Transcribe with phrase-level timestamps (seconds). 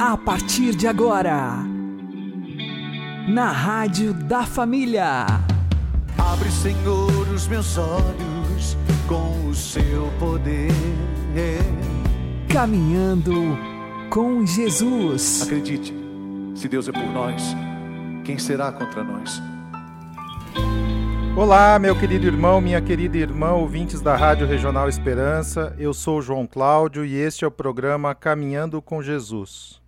[0.00, 1.54] A partir de agora,
[3.26, 5.26] na Rádio da Família.
[6.16, 8.76] Abre, Senhor, os meus olhos
[9.08, 10.70] com o seu poder.
[12.48, 13.58] Caminhando
[14.08, 15.42] com Jesus.
[15.42, 15.92] Acredite,
[16.54, 17.42] se Deus é por nós,
[18.24, 19.42] quem será contra nós?
[21.36, 25.74] Olá, meu querido irmão, minha querida irmã, ouvintes da Rádio Regional Esperança.
[25.76, 29.87] Eu sou João Cláudio e este é o programa Caminhando com Jesus.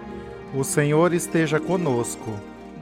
[0.53, 2.39] O Senhor esteja conosco,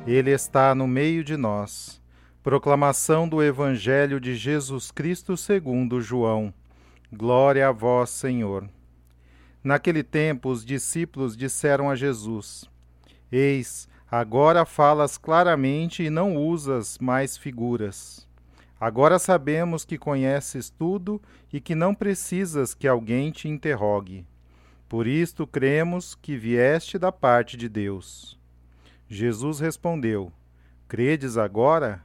[0.08, 2.02] Ele está no meio de nós.
[2.42, 6.54] Proclamação do Evangelho de Jesus Cristo segundo João.
[7.12, 8.70] Glória a vós, Senhor.
[9.64, 12.66] Naquele tempo, os discípulos disseram a Jesus:
[13.32, 18.28] Eis, Agora falas claramente e não usas mais figuras.
[18.80, 21.22] Agora sabemos que conheces tudo
[21.54, 24.26] e que não precisas que alguém te interrogue.
[24.90, 28.40] Por isto cremos que vieste da parte de Deus.
[29.08, 30.34] Jesus respondeu:
[30.88, 32.04] Credes agora?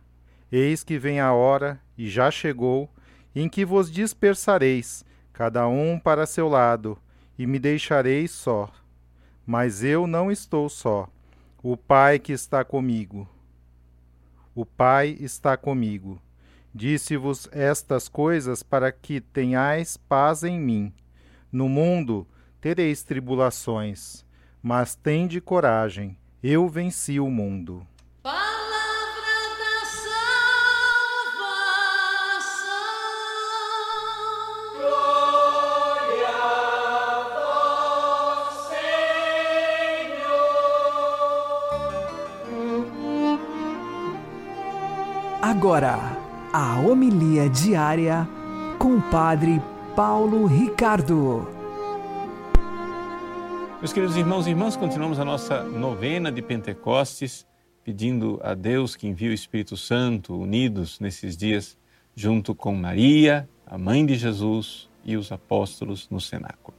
[0.52, 2.90] Eis que vem a hora, e já chegou,
[3.34, 6.98] em que vos dispersareis, cada um para seu lado,
[7.38, 8.70] e me deixareis só.
[9.46, 11.08] Mas eu não estou só
[11.62, 13.26] o Pai que está comigo.
[14.54, 16.20] O Pai está comigo.
[16.74, 20.92] Disse-vos estas coisas para que tenhais paz em mim.
[21.50, 22.28] No mundo
[22.64, 24.24] tereis tribulações,
[24.62, 27.86] mas tende coragem, eu venci o mundo.
[45.42, 45.98] Agora,
[46.50, 48.26] a homilia diária
[48.78, 49.60] com o Padre
[49.94, 51.53] Paulo Ricardo.
[53.84, 57.46] Meus queridos irmãos e irmãs, continuamos a nossa novena de Pentecostes,
[57.84, 61.76] pedindo a Deus que envie o Espírito Santo, unidos nesses dias,
[62.16, 66.74] junto com Maria, a mãe de Jesus e os apóstolos no cenáculo.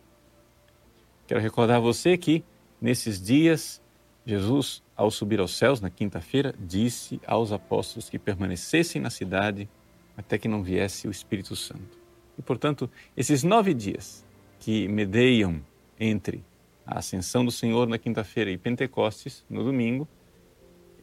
[1.28, 2.44] Quero recordar a você que
[2.82, 3.80] nesses dias
[4.26, 9.70] Jesus, ao subir aos céus na quinta-feira, disse aos apóstolos que permanecessem na cidade
[10.18, 12.00] até que não viesse o Espírito Santo.
[12.36, 14.26] E, portanto, esses nove dias
[14.60, 15.62] que medeiam
[16.00, 16.44] entre
[16.86, 20.08] a ascensão do Senhor na quinta-feira e Pentecostes no domingo,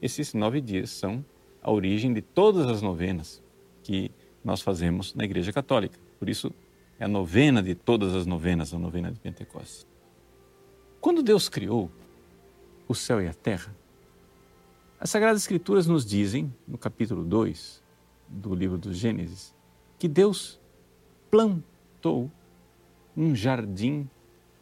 [0.00, 1.24] esses nove dias são
[1.62, 3.42] a origem de todas as novenas
[3.82, 4.10] que
[4.44, 5.98] nós fazemos na Igreja Católica.
[6.18, 6.52] Por isso,
[6.98, 9.86] é a novena de todas as novenas, a novena de Pentecostes.
[11.00, 11.90] Quando Deus criou
[12.86, 13.74] o céu e a terra?
[15.00, 17.82] As Sagradas Escrituras nos dizem, no capítulo 2
[18.28, 19.52] do livro do Gênesis,
[19.98, 20.60] que Deus
[21.30, 22.30] plantou
[23.16, 24.08] um jardim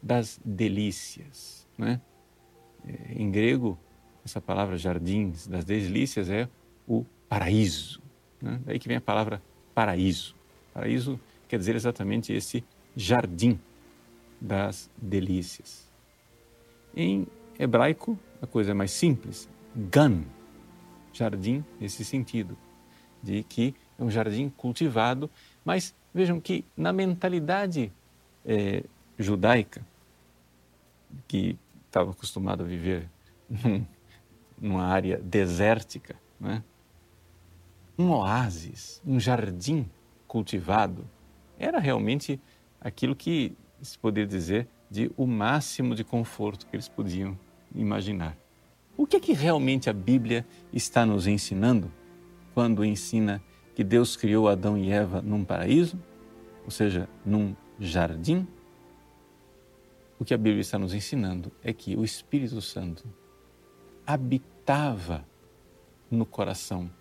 [0.01, 1.67] das delícias.
[1.77, 2.01] Né?
[3.09, 3.77] Em grego,
[4.25, 6.47] essa palavra jardins das delícias é
[6.87, 8.01] o paraíso.
[8.41, 8.59] Né?
[8.65, 9.41] Daí que vem a palavra
[9.73, 10.35] paraíso.
[10.73, 12.63] Paraíso quer dizer exatamente esse
[12.95, 13.59] jardim
[14.39, 15.89] das delícias.
[16.95, 17.27] Em
[17.59, 19.47] hebraico, a coisa é mais simples.
[19.75, 20.23] Gan,
[21.13, 22.57] jardim nesse sentido,
[23.21, 25.29] de que é um jardim cultivado,
[25.63, 27.91] mas vejam que na mentalidade
[28.45, 28.83] é,
[29.17, 29.85] judaica,
[31.27, 33.09] que estava acostumado a viver
[33.49, 33.85] num,
[34.59, 36.63] numa área desértica, né?
[37.97, 39.89] um oásis, um jardim
[40.27, 41.07] cultivado,
[41.59, 42.39] era realmente
[42.79, 47.37] aquilo que se poderia dizer de o máximo de conforto que eles podiam
[47.73, 48.37] imaginar.
[48.97, 51.91] O que é que realmente a Bíblia está nos ensinando
[52.53, 53.41] quando ensina
[53.73, 55.97] que Deus criou Adão e Eva num paraíso,
[56.65, 58.45] ou seja, num jardim?
[60.21, 63.11] O que a Bíblia está nos ensinando é que o Espírito Santo
[64.05, 65.25] habitava
[66.11, 66.91] no coração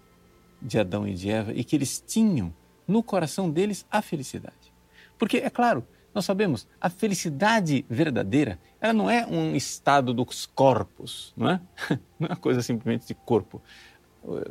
[0.62, 2.50] de Adão e de Eva e que eles tinham
[2.88, 4.72] no coração deles a felicidade.
[5.19, 11.34] Porque, é claro, nós sabemos, a felicidade verdadeira, ela não é um estado dos corpos,
[11.37, 11.61] não é?
[12.19, 13.61] Não é uma coisa simplesmente de corpo.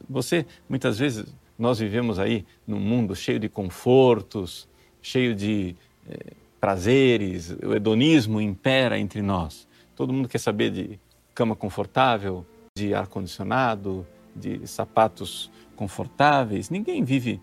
[0.07, 4.69] Você, muitas vezes, nós vivemos aí num mundo cheio de confortos,
[5.01, 5.75] cheio de
[6.07, 9.67] eh, prazeres, o hedonismo impera entre nós.
[9.95, 10.99] Todo mundo quer saber de
[11.33, 12.45] cama confortável,
[12.77, 16.69] de ar-condicionado, de sapatos confortáveis.
[16.69, 17.41] Ninguém vive,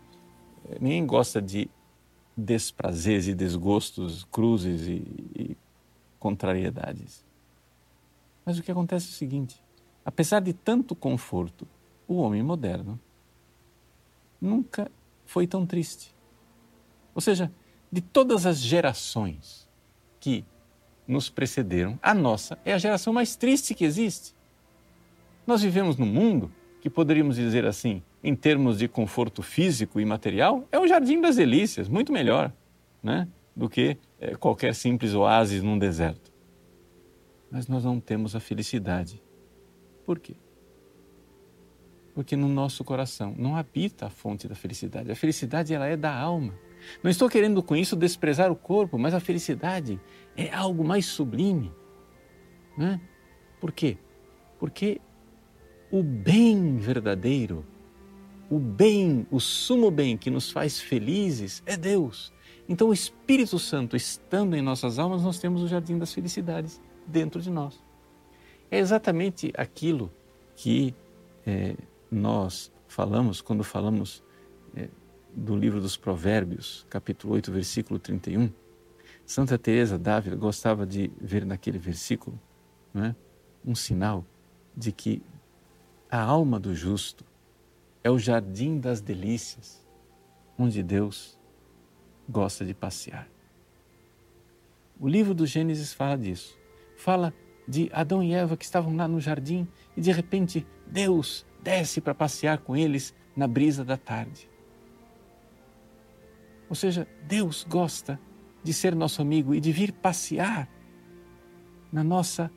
[0.81, 1.71] ninguém gosta de
[2.37, 5.03] desprazeres e desgostos, cruzes e,
[5.35, 5.57] e
[6.19, 7.25] contrariedades.
[8.45, 9.63] Mas o que acontece é o seguinte:
[10.05, 11.67] apesar de tanto conforto,
[12.07, 13.01] o homem moderno
[14.41, 14.91] nunca
[15.25, 16.15] foi tão triste.
[17.15, 17.51] Ou seja,
[17.91, 19.69] de todas as gerações
[20.21, 20.45] que
[21.07, 24.35] nos precederam, a nossa é a geração mais triste que existe.
[25.47, 30.67] Nós vivemos num mundo que poderíamos dizer assim, em termos de conforto físico e material,
[30.73, 32.53] é o jardim das delícias, muito melhor
[33.03, 36.33] né, do que é, qualquer simples oásis num deserto.
[37.51, 39.23] Mas nós não temos a felicidade.
[40.05, 40.35] Por quê?
[42.15, 45.11] Porque no nosso coração não habita a fonte da felicidade.
[45.11, 46.55] A felicidade ela é da alma.
[47.03, 50.01] Não estou querendo com isso desprezar o corpo, mas a felicidade
[50.37, 51.73] é algo mais sublime.
[52.77, 53.01] Né?
[53.61, 53.97] Por quê?
[54.59, 55.01] Porque
[55.91, 57.65] o bem verdadeiro,
[58.51, 62.33] o bem, o sumo bem que nos faz felizes é Deus.
[62.69, 67.41] Então, o Espírito Santo estando em nossas almas, nós temos o jardim das felicidades dentro
[67.41, 67.83] de nós.
[68.71, 70.13] É exatamente aquilo
[70.57, 70.95] que
[71.47, 71.77] é,
[72.11, 74.23] nós falamos quando falamos
[74.75, 74.89] é,
[75.37, 78.51] do livro dos Provérbios, capítulo 8, versículo 31.
[79.27, 82.41] Santa Teresa d'Ávila gostava de ver naquele versículo
[82.95, 83.15] é,
[83.63, 84.25] um sinal
[84.75, 85.23] de que
[86.11, 87.23] a alma do justo
[88.03, 89.87] é o jardim das delícias,
[90.59, 91.39] onde Deus
[92.27, 93.29] gosta de passear.
[94.99, 96.59] O livro do Gênesis fala disso.
[96.97, 97.35] Fala
[97.69, 102.15] de Adão e Eva que estavam lá no jardim e de repente Deus desce para
[102.15, 104.49] passear com eles na brisa da tarde.
[106.69, 108.19] Ou seja, Deus gosta
[108.63, 110.69] de ser nosso amigo e de vir passear
[111.93, 112.51] na nossa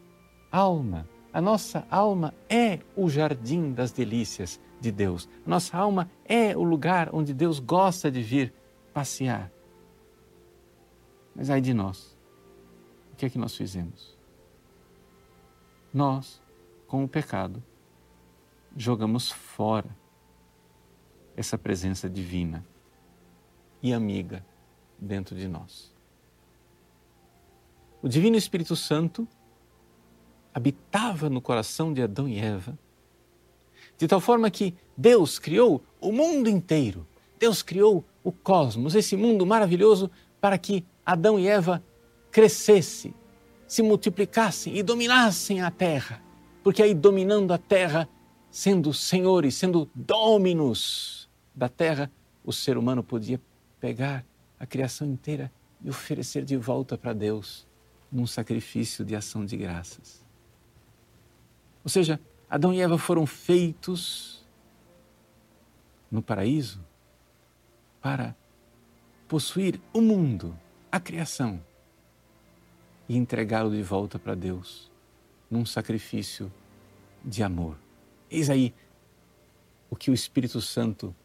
[0.51, 5.29] alma a nossa alma é o jardim das delícias de Deus.
[5.45, 8.53] A nossa alma é o lugar onde Deus gosta de vir
[8.93, 9.51] passear.
[11.35, 12.17] Mas ai de nós,
[13.13, 14.17] o que é que nós fizemos?
[15.93, 16.41] Nós,
[16.87, 17.63] com o pecado,
[18.75, 19.95] jogamos fora
[21.37, 22.65] essa presença divina
[23.81, 24.45] e amiga
[24.97, 25.93] dentro de nós.
[28.01, 29.27] O Divino Espírito Santo
[30.53, 32.77] habitava no coração de Adão e Eva,
[33.97, 37.05] de tal forma que Deus criou o mundo inteiro,
[37.37, 40.09] Deus criou o cosmos, esse mundo maravilhoso,
[40.39, 41.83] para que Adão e Eva
[42.31, 43.13] crescessem,
[43.67, 46.21] se multiplicassem e dominassem a terra.
[46.63, 48.07] Porque aí, dominando a terra,
[48.51, 52.11] sendo senhores, sendo dominos da terra,
[52.43, 53.39] o ser humano podia
[53.79, 54.25] pegar
[54.59, 57.67] a criação inteira e oferecer de volta para Deus
[58.11, 60.25] num sacrifício de ação de graças.
[61.83, 64.45] Ou seja, Adão e Eva foram feitos
[66.11, 66.83] no paraíso
[68.01, 68.35] para
[69.27, 70.57] possuir o mundo,
[70.91, 71.63] a criação,
[73.07, 74.91] e entregá-lo de volta para Deus
[75.49, 76.51] num sacrifício
[77.23, 77.77] de amor.
[78.29, 78.73] Eis aí
[79.89, 81.15] o que o Espírito Santo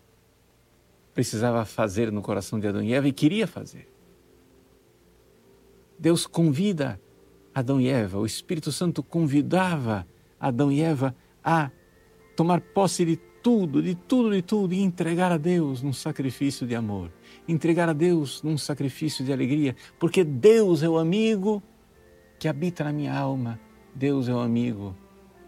[1.14, 3.88] precisava fazer no coração de Adão e Eva e queria fazer.
[5.98, 7.00] Deus convida
[7.54, 10.06] Adão e Eva, o Espírito Santo convidava
[10.40, 11.70] Adão e Eva a
[12.34, 16.74] tomar posse de tudo, de tudo, de tudo e entregar a Deus num sacrifício de
[16.74, 17.12] amor,
[17.46, 21.62] entregar a Deus num sacrifício de alegria, porque Deus é o amigo
[22.38, 23.60] que habita na minha alma,
[23.94, 24.96] Deus é o amigo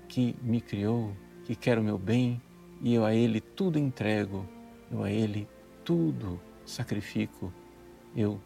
[0.06, 1.12] que me criou,
[1.44, 2.40] que quer o meu bem
[2.80, 4.46] e eu a Ele tudo entrego,
[4.92, 5.48] eu a Ele
[5.86, 7.52] tudo sacrifico,
[8.14, 8.40] eu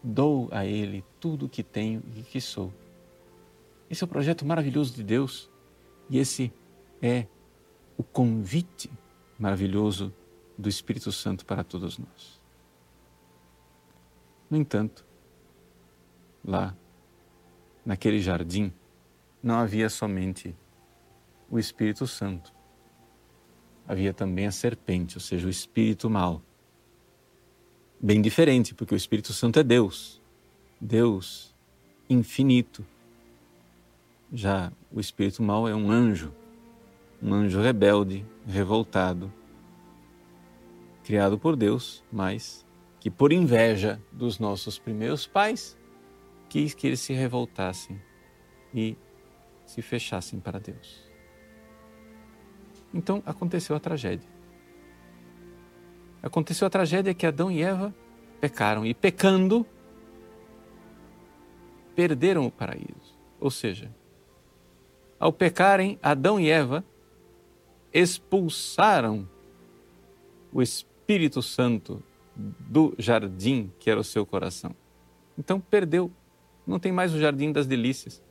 [0.00, 2.72] dou a Ele tudo que tenho e que sou.
[3.90, 5.50] Esse é o projeto maravilhoso de Deus
[6.08, 6.52] e esse
[7.02, 7.26] é
[7.98, 8.88] o convite
[9.36, 10.14] maravilhoso
[10.56, 12.40] do Espírito Santo para todos nós.
[14.48, 15.04] No entanto,
[16.44, 16.76] lá,
[17.84, 18.72] naquele jardim,
[19.42, 20.54] não havia somente
[21.50, 22.54] o Espírito Santo.
[23.88, 26.40] Havia também a serpente, ou seja, o espírito mal.
[28.04, 30.20] Bem diferente, porque o Espírito Santo é Deus,
[30.80, 31.54] Deus
[32.10, 32.84] infinito,
[34.32, 36.34] já o espírito mau é um anjo,
[37.22, 39.32] um anjo rebelde, revoltado,
[41.04, 42.66] criado por Deus, mas
[42.98, 45.78] que por inveja dos nossos primeiros pais
[46.48, 48.02] quis que eles se revoltassem
[48.74, 48.96] e
[49.64, 51.08] se fechassem para Deus.
[52.92, 54.31] Então aconteceu a tragédia.
[56.22, 57.92] Aconteceu a tragédia que Adão e Eva
[58.40, 59.66] pecaram e pecando
[61.94, 63.18] perderam o paraíso.
[63.40, 63.90] Ou seja,
[65.18, 66.84] ao pecarem, Adão e Eva
[67.92, 69.28] expulsaram
[70.52, 72.02] o Espírito Santo
[72.34, 74.74] do jardim que era o seu coração.
[75.38, 76.10] Então perdeu,
[76.66, 78.22] não tem mais o jardim das delícias.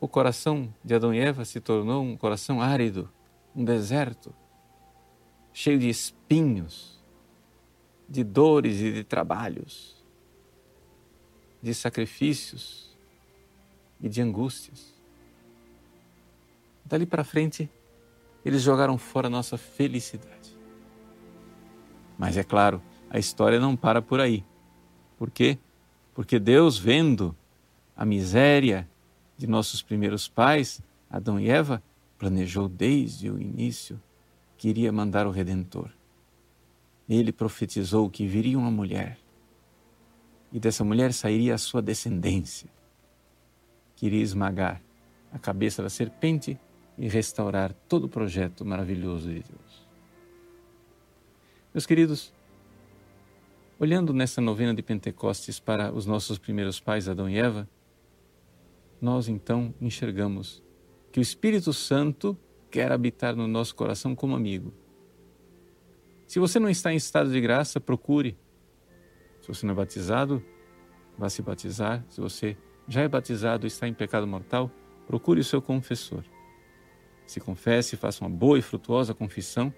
[0.00, 3.08] O coração de Adão e Eva se tornou um coração árido,
[3.54, 4.34] um deserto,
[5.52, 7.00] cheio de espinhos,
[8.08, 10.02] de dores e de trabalhos,
[11.62, 12.96] de sacrifícios
[14.00, 14.92] e de angústias.
[16.84, 17.70] Dali para frente,
[18.44, 20.56] eles jogaram fora a nossa felicidade.
[22.18, 24.44] Mas é claro, a história não para por aí.
[25.16, 25.58] Por quê?
[26.14, 27.36] Porque Deus, vendo
[27.96, 28.88] a miséria
[29.36, 31.82] de nossos primeiros pais, Adão e Eva,
[32.18, 34.00] planejou desde o início
[34.62, 35.90] que iria mandar o Redentor.
[37.08, 39.18] Ele profetizou que viria uma mulher
[40.52, 42.70] e dessa mulher sairia a sua descendência
[43.96, 44.80] queria esmagar
[45.32, 46.56] a cabeça da serpente
[46.96, 49.88] e restaurar todo o projeto maravilhoso de Deus.
[51.74, 52.32] Meus queridos,
[53.80, 57.68] olhando nessa novena de Pentecostes para os nossos primeiros pais, Adão e Eva,
[59.00, 60.62] nós então enxergamos
[61.10, 62.38] que o Espírito Santo
[62.72, 64.72] quer habitar no nosso coração como amigo.
[66.26, 68.34] Se você não está em estado de graça, procure.
[69.42, 70.42] Se você não é batizado,
[71.18, 72.02] vá se batizar.
[72.08, 72.56] Se você
[72.88, 74.70] já é batizado e está em pecado mortal,
[75.06, 76.24] procure o seu confessor.
[77.26, 79.72] Se confesse, faça uma boa e frutuosa confissão,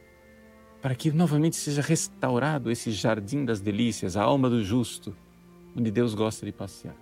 [0.81, 5.17] para que novamente seja restaurado esse jardim das delícias, a alma do justo,
[5.77, 6.97] onde Deus gosta de passear,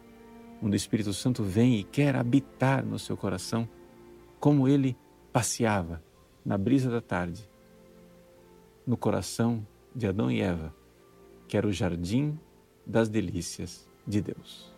[0.62, 3.68] onde o Espírito Santo vem e quer habitar no seu coração,
[4.40, 4.96] como ele
[5.32, 6.02] passeava
[6.44, 7.48] na brisa da tarde,
[8.86, 10.74] no coração de Adão e Eva,
[11.48, 12.38] que era o jardim
[12.86, 14.72] das delícias de Deus.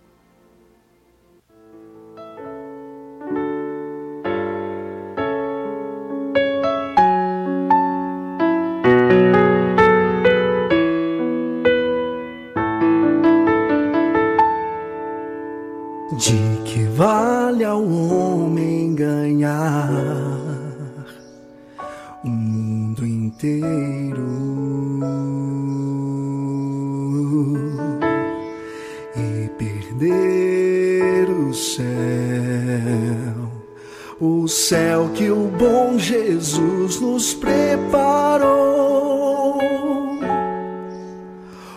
[34.44, 38.44] o céu que o bom Jesus nos preparou,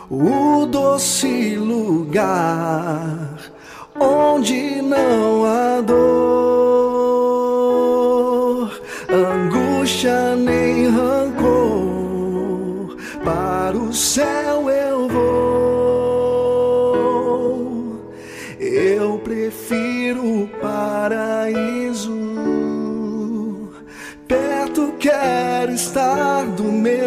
[0.10, 3.17] o doce lugar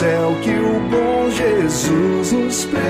[0.00, 2.89] céu que o bom Jesus nos prepara.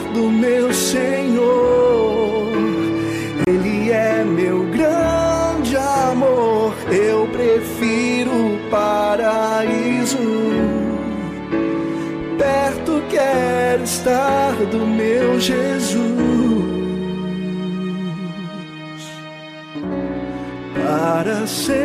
[9.91, 10.17] sorriso.
[12.37, 16.01] Perto quero estar do meu Jesus
[20.75, 21.81] para sempre.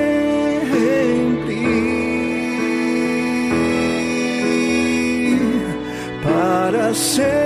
[6.23, 7.46] Para sempre.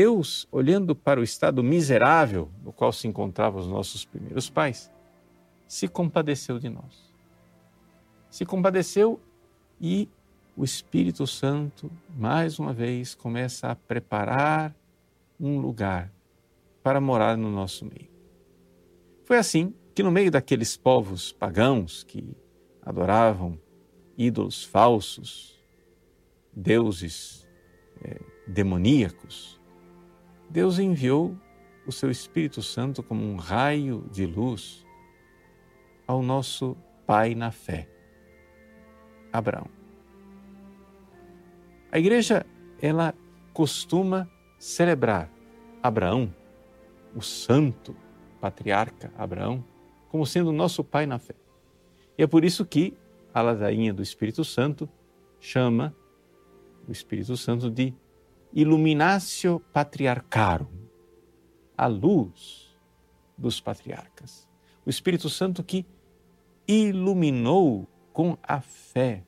[0.00, 4.90] Deus, olhando para o estado miserável no qual se encontravam os nossos primeiros pais,
[5.68, 7.14] se compadeceu de nós.
[8.30, 9.20] Se compadeceu
[9.78, 10.08] e
[10.56, 14.74] o Espírito Santo, mais uma vez, começa a preparar
[15.38, 16.10] um lugar
[16.82, 18.08] para morar no nosso meio.
[19.24, 22.34] Foi assim que, no meio daqueles povos pagãos que
[22.80, 23.60] adoravam
[24.16, 25.62] ídolos falsos,
[26.54, 27.46] deuses
[28.02, 29.59] é, demoníacos,
[30.50, 31.36] Deus enviou
[31.86, 34.84] o seu Espírito Santo como um raio de luz
[36.08, 36.76] ao nosso
[37.06, 37.88] pai na fé,
[39.32, 39.68] Abraão.
[41.92, 42.44] A igreja,
[42.82, 43.14] ela
[43.52, 44.28] costuma
[44.58, 45.30] celebrar
[45.80, 46.34] Abraão,
[47.14, 47.94] o santo
[48.40, 49.64] patriarca Abraão,
[50.08, 51.34] como sendo nosso pai na fé.
[52.18, 52.96] E é por isso que
[53.32, 54.88] a ladainha do Espírito Santo
[55.38, 55.94] chama
[56.88, 57.94] o Espírito Santo de
[58.52, 60.66] Illuminatio Patriarcarum,
[61.76, 62.76] a luz
[63.38, 64.48] dos patriarcas.
[64.84, 65.86] O Espírito Santo que
[66.66, 69.24] iluminou com a fé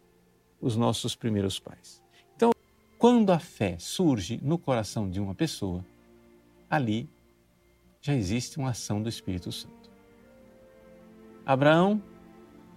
[0.60, 2.02] os nossos primeiros pais.
[2.36, 2.52] Então,
[2.98, 5.84] quando a fé surge no coração de uma pessoa,
[6.68, 7.08] ali
[8.00, 9.90] já existe uma ação do Espírito Santo.
[11.46, 12.02] Abraão,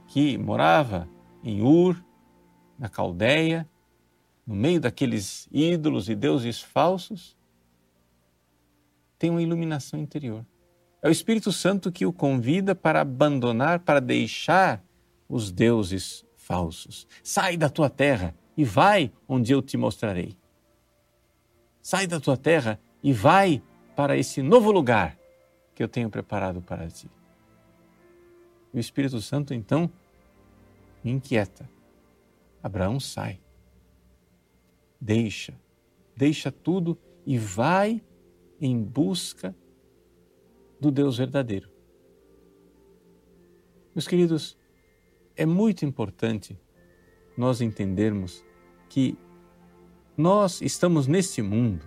[0.07, 1.07] que morava
[1.43, 2.03] em Ur,
[2.77, 3.67] na Caldeia,
[4.45, 7.35] no meio daqueles ídolos e deuses falsos,
[9.17, 10.45] tem uma iluminação interior.
[11.01, 14.83] É o Espírito Santo que o convida para abandonar, para deixar
[15.27, 17.07] os deuses falsos.
[17.23, 20.37] Sai da tua terra e vai onde eu te mostrarei.
[21.81, 23.61] Sai da tua terra e vai
[23.95, 25.17] para esse novo lugar
[25.73, 27.09] que eu tenho preparado para ti.
[28.73, 29.89] O Espírito Santo então
[31.03, 31.69] inquieta.
[32.61, 33.39] Abraão sai
[35.05, 35.53] deixa,
[36.17, 38.01] deixa tudo e vai
[38.59, 39.55] em busca
[40.79, 41.69] do Deus verdadeiro.
[43.93, 44.57] Meus queridos,
[45.35, 46.59] é muito importante
[47.37, 48.43] nós entendermos
[48.89, 49.15] que
[50.17, 51.85] nós estamos nesse mundo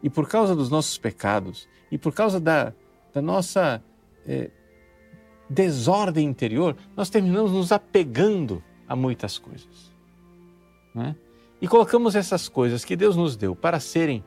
[0.00, 2.72] e por causa dos nossos pecados e por causa da,
[3.12, 3.82] da nossa
[4.24, 4.50] é,
[5.50, 9.92] desordem interior, nós terminamos nos apegando a muitas coisas.
[10.94, 11.16] Né?
[11.64, 14.22] E colocamos essas coisas que Deus nos deu para serem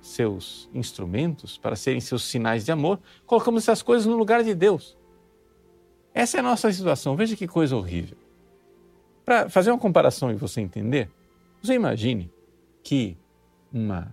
[0.00, 4.96] seus instrumentos, para serem seus sinais de amor, colocamos essas coisas no lugar de Deus.
[6.14, 7.16] Essa é a nossa situação.
[7.16, 8.16] Veja que coisa horrível.
[9.24, 11.10] Para fazer uma comparação e você entender,
[11.60, 12.32] você imagine
[12.80, 13.18] que
[13.72, 14.12] uma,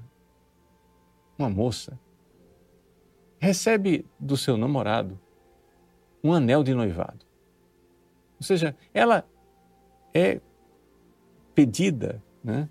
[1.37, 1.99] uma moça
[3.37, 5.19] recebe do seu namorado
[6.23, 7.23] um anel de noivado.
[8.39, 9.23] Ou seja, ela
[10.15, 10.41] é
[11.55, 12.69] pedida né,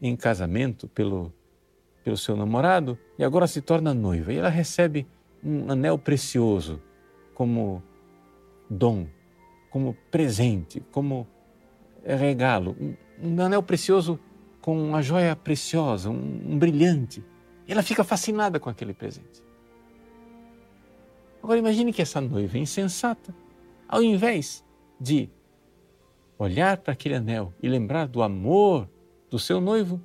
[0.00, 1.32] em casamento pelo,
[2.02, 4.32] pelo seu namorado e agora se torna noiva.
[4.32, 5.06] E ela recebe
[5.42, 6.80] um anel precioso
[7.34, 7.82] como
[8.68, 9.06] dom,
[9.70, 11.26] como presente, como
[12.04, 12.76] regalo.
[12.80, 14.18] Um, um anel precioso
[14.60, 17.24] com uma joia preciosa, um, um brilhante.
[17.66, 19.42] E ela fica fascinada com aquele presente.
[21.42, 23.34] Agora imagine que essa noiva insensata,
[23.88, 24.64] ao invés
[25.00, 25.28] de
[26.38, 28.88] olhar para aquele anel e lembrar do amor
[29.30, 30.00] do seu noivo,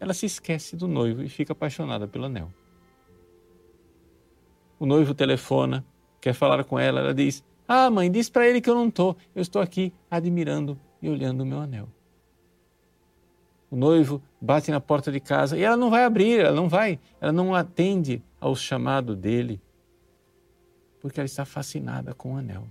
[0.00, 2.50] ela se esquece do noivo e fica apaixonada pelo anel.
[4.78, 5.84] O noivo telefona,
[6.20, 9.16] quer falar com ela, ela diz: Ah, mãe, diz para ele que eu não estou,
[9.34, 11.88] eu estou aqui admirando e olhando o meu anel.
[13.70, 16.98] O noivo bate na porta de casa e ela não vai abrir, ela não vai,
[17.20, 19.60] ela não atende ao chamado dele,
[20.98, 22.66] porque ela está fascinada com o anel.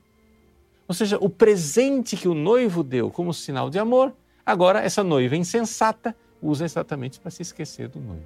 [0.89, 4.11] Ou seja, o presente que o noivo deu como sinal de amor,
[4.43, 8.25] agora essa noiva insensata usa exatamente para se esquecer do noivo.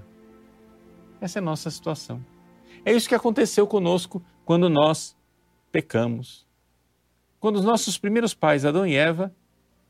[1.19, 2.26] Essa é a nossa situação.
[2.86, 5.13] É isso que aconteceu conosco quando nós
[5.73, 6.47] pecamos.
[7.38, 9.36] Quando os nossos primeiros pais, Adão e Eva,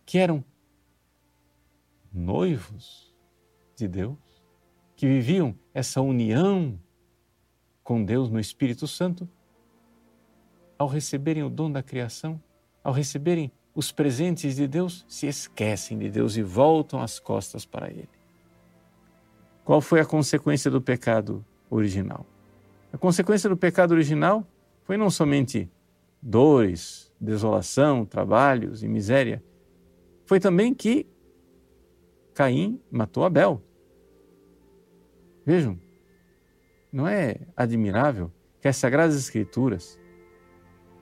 [0.03, 0.43] que eram
[2.11, 3.13] noivos
[3.75, 4.17] de Deus,
[4.95, 6.79] que viviam essa união
[7.83, 9.29] com Deus no Espírito Santo,
[10.75, 12.41] ao receberem o dom da criação,
[12.83, 17.89] ao receberem os presentes de Deus, se esquecem de Deus e voltam as costas para
[17.89, 18.09] Ele.
[19.63, 22.25] Qual foi a consequência do pecado original?
[22.91, 24.45] A consequência do pecado original
[24.83, 25.71] foi não somente
[26.21, 29.43] dores, desolação, trabalhos e miséria,
[30.25, 31.07] foi também que
[32.33, 33.61] Caim matou Abel.
[35.45, 35.79] Vejam,
[36.91, 39.99] não é admirável que as Sagradas Escrituras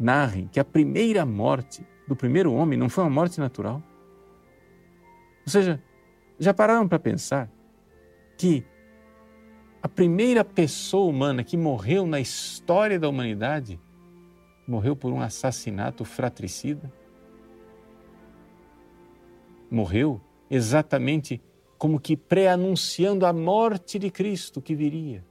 [0.02, 3.82] narrem que a primeira morte do primeiro homem não foi uma morte natural?
[5.46, 5.82] Ou seja,
[6.40, 7.50] já pararam para pensar
[8.38, 8.66] que
[9.82, 13.80] a primeira pessoa humana que morreu na história da humanidade
[14.68, 16.92] morreu por um assassinato fratricida?
[19.70, 21.42] Morreu exatamente
[21.78, 25.24] como que pré-anunciando a morte de Cristo que viria.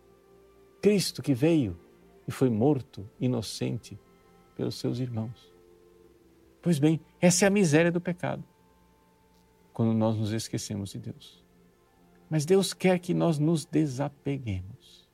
[0.80, 1.78] Cristo que veio
[2.26, 3.98] e foi morto, inocente,
[4.60, 5.50] pelos seus irmãos.
[6.60, 8.44] Pois bem, essa é a miséria do pecado,
[9.72, 11.42] quando nós nos esquecemos de Deus.
[12.28, 15.08] Mas Deus quer que nós nos desapeguemos.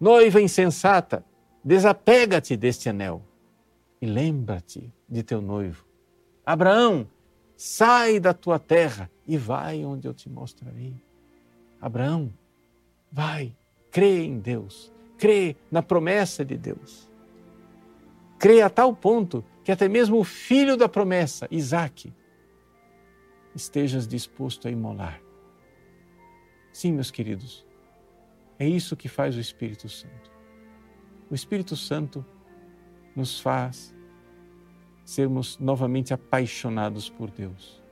[0.00, 1.22] Noiva insensata,
[1.62, 3.22] desapega-te deste anel
[4.00, 5.84] e lembra-te de teu noivo.
[6.46, 7.06] Abraão,
[7.58, 10.94] sai da tua terra e vai onde eu te mostrarei.
[11.78, 12.32] Abraão,
[13.12, 13.54] vai,
[13.90, 17.14] crê em Deus, crê na promessa de Deus.
[18.38, 22.12] Crê a tal ponto que até mesmo o filho da promessa, Isaac,
[23.54, 25.20] estejas disposto a imolar.
[26.72, 27.66] Sim, meus queridos,
[28.58, 30.30] é isso que faz o Espírito Santo.
[31.30, 32.24] O Espírito Santo
[33.14, 33.94] nos faz
[35.04, 37.82] sermos novamente apaixonados por Deus.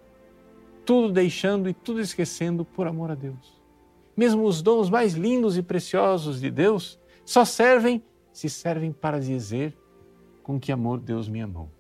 [0.85, 3.63] Tudo deixando e tudo esquecendo por amor a Deus.
[4.17, 8.03] Mesmo os dons mais lindos e preciosos de Deus só servem
[8.33, 9.77] se servem para dizer
[10.45, 11.71] com que amor Deus me amou.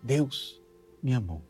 [0.00, 0.62] Deus
[1.02, 1.42] me amou.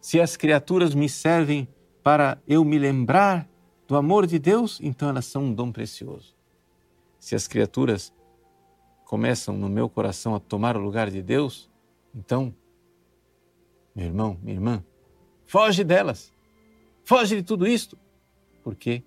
[0.00, 1.68] Se as criaturas me servem
[2.02, 3.48] para eu me lembrar
[3.86, 6.36] do amor de Deus, então elas são um dom precioso.
[7.16, 8.12] Se as criaturas
[9.04, 11.70] começam no meu coração a tomar o lugar de Deus,
[12.12, 12.52] então,
[13.94, 14.84] meu irmão, minha irmã,
[15.44, 16.32] foge delas.
[17.04, 17.96] Foge de tudo isto.
[18.64, 19.04] Por quê?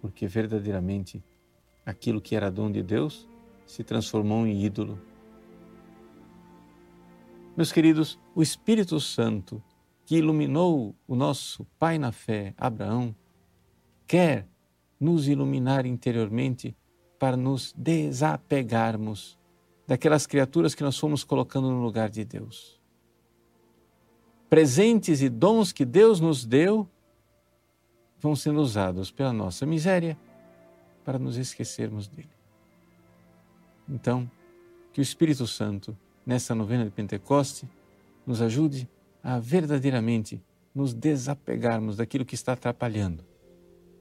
[0.00, 1.22] Porque verdadeiramente
[1.84, 3.28] aquilo que era dom de Deus
[3.66, 5.00] se transformou em ídolo.
[7.56, 9.62] Meus queridos, o Espírito Santo
[10.04, 13.14] que iluminou o nosso pai na fé, Abraão,
[14.08, 14.48] quer
[14.98, 16.76] nos iluminar interiormente
[17.16, 19.38] para nos desapegarmos
[19.86, 22.80] daquelas criaturas que nós fomos colocando no lugar de Deus.
[24.48, 26.88] Presentes e dons que Deus nos deu
[28.18, 30.18] vão sendo usados pela nossa miséria
[31.10, 32.30] para nos esquecermos dele.
[33.88, 34.30] Então,
[34.92, 37.68] que o Espírito Santo, nessa novena de Pentecoste,
[38.24, 38.88] nos ajude
[39.20, 40.40] a verdadeiramente
[40.72, 43.24] nos desapegarmos daquilo que está atrapalhando,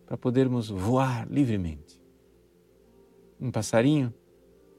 [0.06, 2.00] para podermos voar livremente
[3.42, 4.14] um passarinho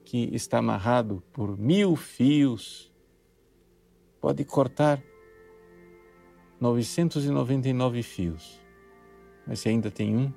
[0.04, 2.92] que está amarrado por mil fios
[4.20, 5.02] pode cortar
[6.60, 8.60] 999 fios,
[9.44, 10.32] mas se ainda tem um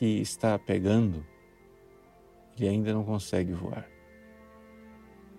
[0.00, 1.22] que está pegando,
[2.56, 3.86] ele ainda não consegue voar.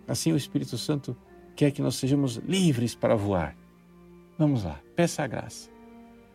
[0.08, 1.17] Assim o Espírito Santo
[1.56, 3.58] quer que nós sejamos livres para voar.
[4.38, 5.67] Vamos lá, peça a graça.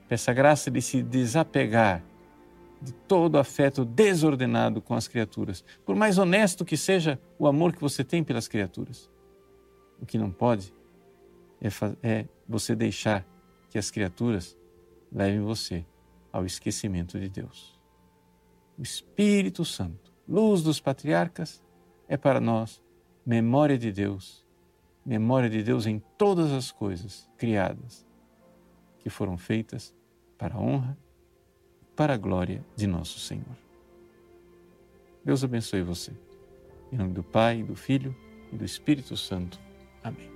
[0.08, 2.04] Peça a graça de se desapegar
[2.82, 7.80] de todo afeto desordenado com as criaturas, por mais honesto que seja o amor que
[7.80, 9.08] você tem pelas criaturas.
[10.02, 10.74] O que não pode
[11.60, 11.68] é,
[12.02, 13.24] é você deixar
[13.70, 14.58] que as criaturas
[15.12, 15.86] levem você
[16.32, 17.75] ao esquecimento de Deus.
[18.78, 21.62] O Espírito Santo, luz dos patriarcas,
[22.08, 22.82] é para nós
[23.24, 24.46] memória de Deus,
[25.04, 28.06] memória de Deus em todas as coisas criadas
[28.98, 29.94] que foram feitas
[30.36, 30.96] para a honra
[31.96, 33.56] para a glória de nosso Senhor.
[35.24, 36.12] Deus abençoe você.
[36.92, 38.14] Em nome do Pai, do Filho
[38.52, 39.58] e do Espírito Santo.
[40.04, 40.30] Amém.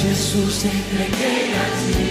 [0.00, 2.06] Jesus entreguei a ti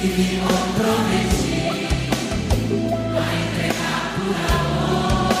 [0.00, 1.58] e me comprometi
[3.10, 5.34] a entregar por amor.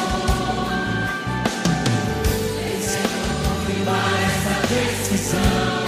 [2.82, 5.83] Senhor, confirmar essa decisão.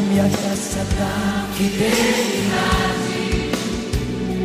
[0.00, 3.10] Da-me a graça da fidelidade,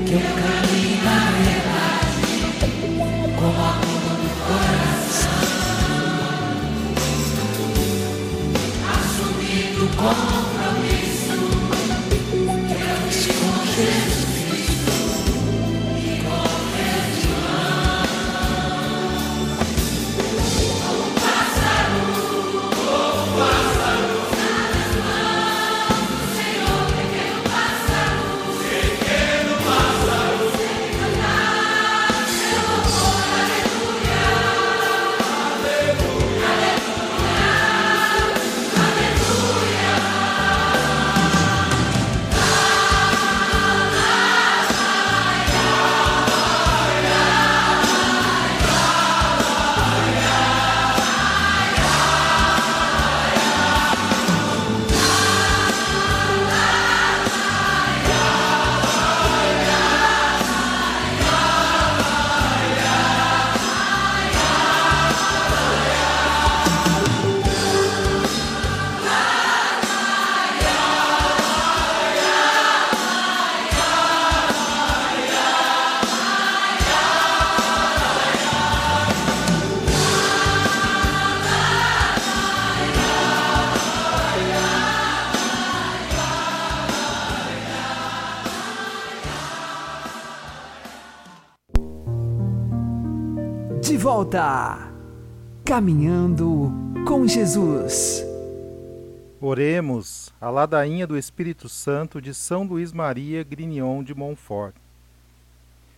[0.06, 2.28] que eu caminhe na verdade,
[3.38, 3.54] com
[10.08, 10.45] amor
[94.16, 94.94] volta!
[95.66, 96.72] Caminhando
[97.06, 98.24] com Jesus.
[99.42, 104.74] Oremos a ladainha do Espírito Santo de São Luís Maria Grignon de Montfort.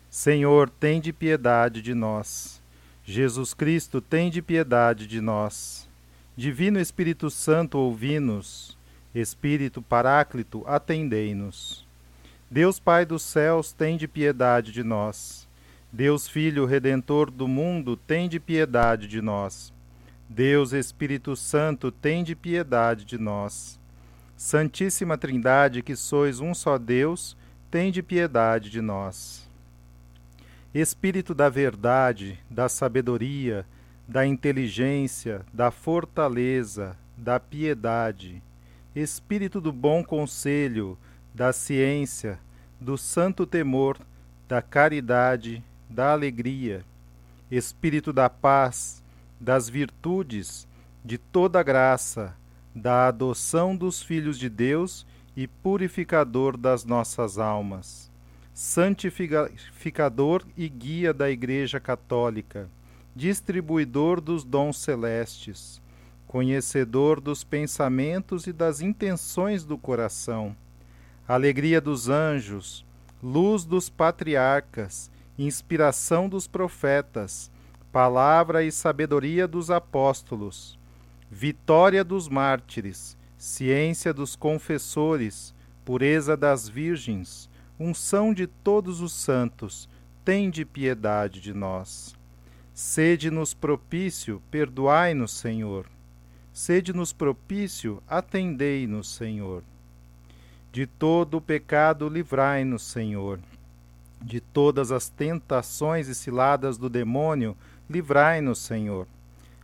[0.09, 2.59] Senhor, tem de piedade de nós.
[3.05, 5.87] Jesus Cristo, tem de piedade de nós.
[6.35, 8.75] Divino Espírito Santo, ouvi-nos.
[9.13, 11.85] Espírito Paráclito, atendei-nos.
[12.49, 15.46] Deus Pai dos céus, tem de piedade de nós.
[15.97, 19.73] Deus Filho Redentor do mundo, tem de piedade de nós.
[20.29, 23.79] Deus Espírito Santo, tem de piedade de nós.
[24.35, 27.35] Santíssima Trindade, que sois um só Deus,
[27.71, 29.49] tem de piedade de nós.
[30.71, 33.65] Espírito da verdade, da sabedoria,
[34.07, 38.39] da inteligência, da fortaleza, da piedade,
[38.95, 40.95] Espírito do bom conselho,
[41.33, 42.37] da ciência,
[42.79, 43.97] do santo temor,
[44.47, 46.83] da caridade, da alegria,
[47.49, 49.01] Espírito da paz,
[49.39, 50.67] das virtudes,
[51.03, 52.35] de toda graça,
[52.75, 58.11] da adoção dos filhos de Deus e purificador das nossas almas,
[58.53, 62.69] santificador e guia da Igreja Católica,
[63.15, 65.81] distribuidor dos dons celestes,
[66.27, 70.55] conhecedor dos pensamentos e das intenções do coração,
[71.27, 72.85] alegria dos anjos,
[73.23, 77.51] luz dos patriarcas, inspiração dos profetas,
[77.91, 80.77] palavra e sabedoria dos apóstolos,
[81.29, 85.53] vitória dos mártires, ciência dos confessores,
[85.85, 89.87] pureza das virgens, unção de todos os santos,
[90.25, 92.15] tende piedade de nós.
[92.73, 95.87] Sede-nos propício, perdoai-nos, Senhor.
[96.51, 99.63] Sede-nos propício, atendei-nos, Senhor.
[100.71, 103.39] De todo o pecado livrai-nos, Senhor.
[104.21, 107.55] De todas as tentações e ciladas do demônio,
[107.89, 109.07] livrai-nos, Senhor.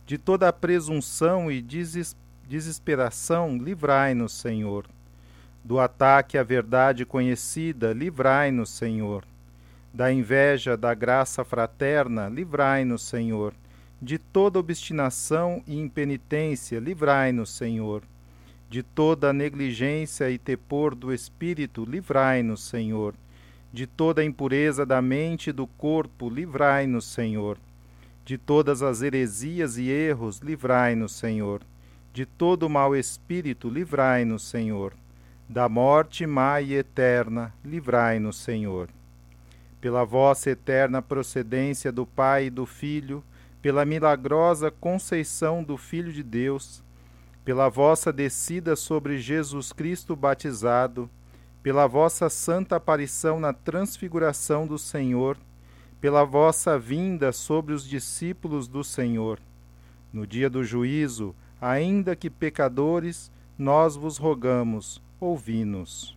[0.06, 2.16] De toda a presunção e deses
[2.48, 4.86] desesperação, livrai-nos, Senhor.
[5.62, 9.24] Do ataque à verdade conhecida, livrai-nos, Senhor.
[9.92, 13.54] Da inveja da graça fraterna, livrai-nos, Senhor.
[14.00, 18.02] De toda obstinação e impenitência, livrai-nos, Senhor.
[18.68, 23.14] De toda negligência e tepor do espírito, livrai-nos, Senhor.
[23.74, 27.58] De toda impureza da mente e do corpo, livrai-nos, Senhor.
[28.24, 31.60] De todas as heresias e erros, livrai-nos, Senhor.
[32.12, 34.92] De todo mau espírito, livrai-nos, Senhor.
[35.48, 38.88] Da morte má e eterna, livrai-nos, Senhor
[39.84, 43.22] pela vossa eterna procedência do Pai e do Filho,
[43.60, 46.82] pela milagrosa conceição do Filho de Deus,
[47.44, 51.10] pela vossa descida sobre Jesus Cristo batizado,
[51.64, 55.38] pela vossa santa aparição na transfiguração do Senhor,
[55.98, 59.40] pela vossa vinda sobre os discípulos do Senhor.
[60.12, 66.14] No dia do juízo, ainda que pecadores, nós vos rogamos, ouvi-nos.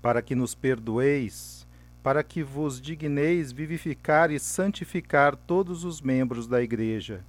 [0.00, 1.66] Para que nos perdoeis,
[2.00, 7.24] para que vos digneis vivificar e santificar todos os membros da Igreja,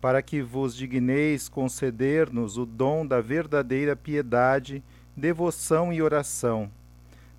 [0.00, 4.80] para que vos digneis conceder-nos o dom da verdadeira piedade,
[5.20, 6.70] devoção e oração,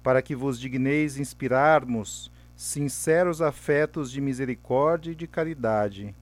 [0.01, 6.15] para que vos digneis inspirarmos sinceros afetos de misericórdia e de caridade,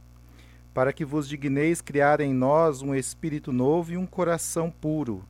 [0.74, 5.24] para que vos digneis criar em nós um espírito novo e um coração puro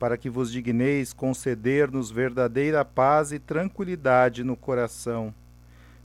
[0.00, 5.32] para que vos digneis conceder-nos verdadeira paz e tranquilidade no coração,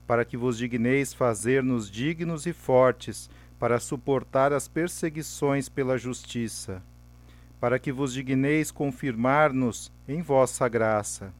[0.06, 6.84] para que vos digneis fazer-nos dignos e fortes para suportar as perseguições pela justiça,
[7.65, 11.34] para que vos digneis confirmar-nos em vossa graça,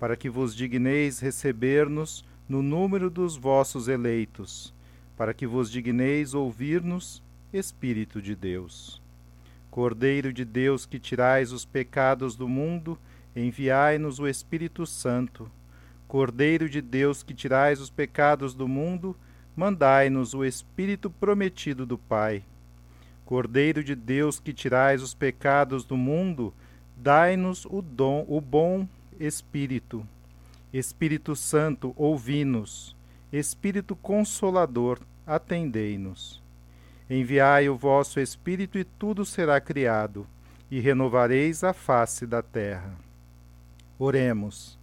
[0.00, 4.74] para que vos digneis receber-nos no número dos vossos eleitos,
[5.16, 9.00] para que vos digneis ouvir-nos, Espírito de Deus.
[9.70, 12.98] Cordeiro de Deus que tirais os pecados do mundo,
[13.36, 15.48] enviai-nos o Espírito Santo.
[16.08, 19.16] Cordeiro de Deus que tirais os pecados do mundo,
[19.54, 22.42] mandai-nos o Espírito prometido do Pai.
[23.30, 26.52] Cordeiro de Deus que tirais os pecados do mundo,
[26.96, 28.88] dai-nos o dom, o bom
[29.20, 30.04] Espírito.
[30.72, 32.96] Espírito Santo, ouvi-nos.
[33.32, 36.42] Espírito Consolador, atendei-nos.
[37.08, 40.26] Enviai o vosso Espírito e tudo será criado,
[40.68, 42.96] e renovareis a face da terra.
[43.96, 44.76] Oremos.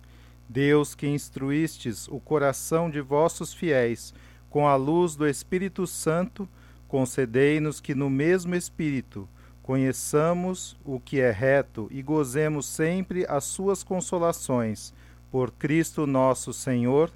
[0.48, 4.14] Deus que instruístes o coração de vossos fiéis
[4.50, 6.48] com a luz do Espírito Santo,
[6.88, 9.28] concedei-nos que no mesmo Espírito
[9.62, 14.94] conheçamos o que é reto e gozemos sempre as suas consolações.
[15.30, 17.12] Por Cristo nosso Senhor.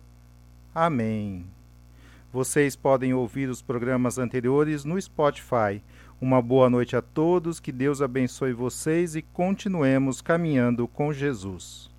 [0.75, 1.45] Amém.
[2.31, 5.81] Vocês podem ouvir os programas anteriores no Spotify.
[6.19, 11.90] Uma boa noite a todos, que Deus abençoe vocês e continuemos caminhando com Jesus.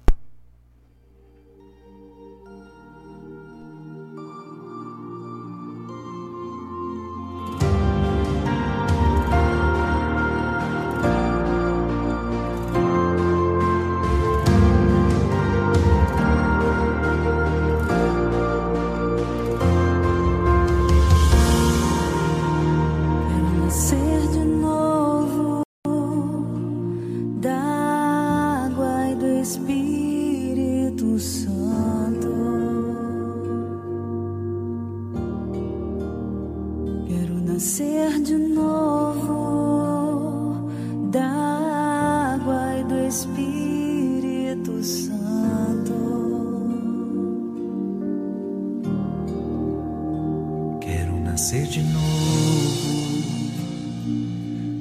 [51.43, 53.11] Nascer de novo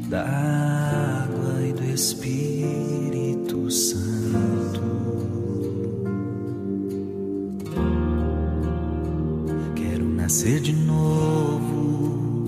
[0.07, 4.79] da água e do Espírito Santo.
[9.75, 12.45] Quero nascer de novo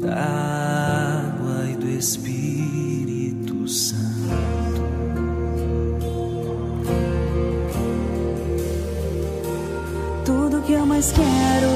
[0.00, 4.06] da água e do Espírito Santo.
[10.24, 11.75] Tudo que eu mais quero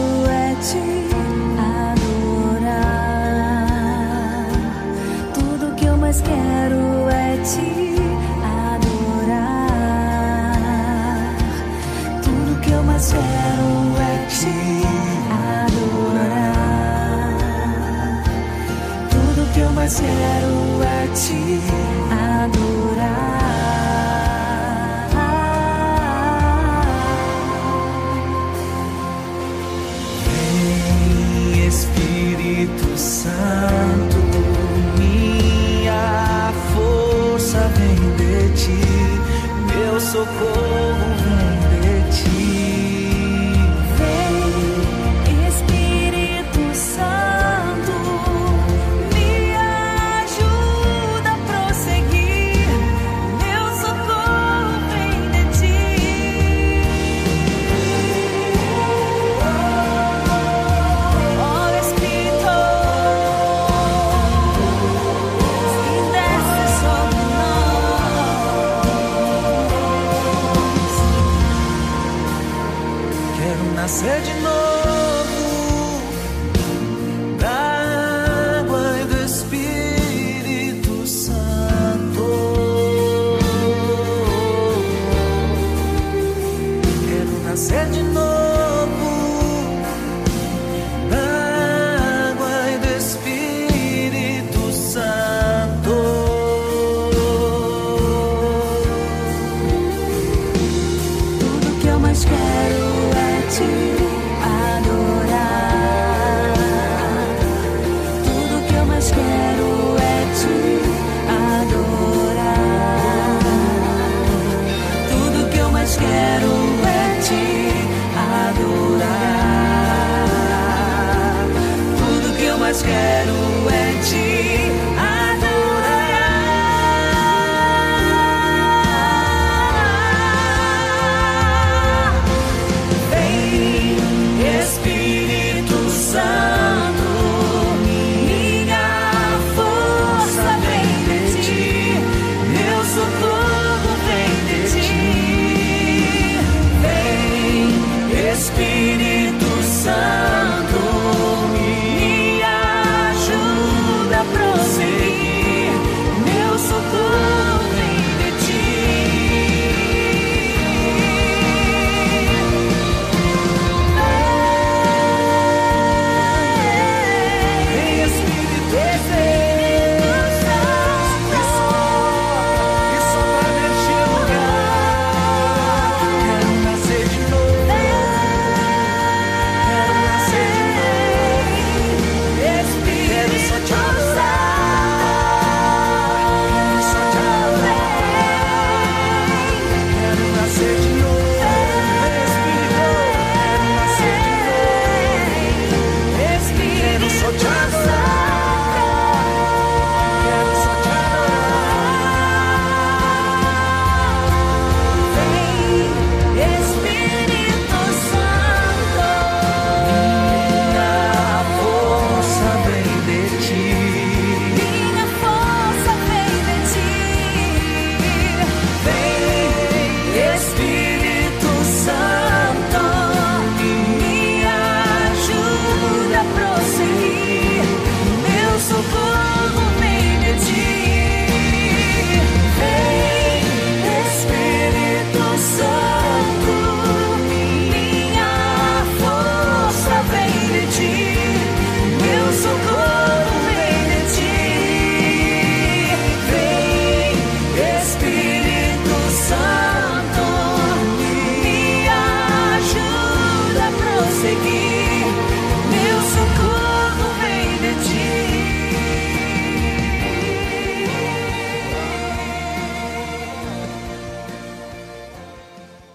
[40.12, 40.69] 走过